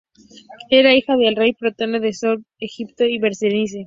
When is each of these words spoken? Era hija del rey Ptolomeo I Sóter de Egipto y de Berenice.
Era 0.71 0.95
hija 0.95 1.15
del 1.15 1.35
rey 1.35 1.53
Ptolomeo 1.53 2.09
I 2.09 2.13
Sóter 2.15 2.39
de 2.39 2.65
Egipto 2.65 3.05
y 3.05 3.19
de 3.19 3.19
Berenice. 3.29 3.79